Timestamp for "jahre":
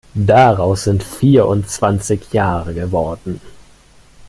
2.33-2.73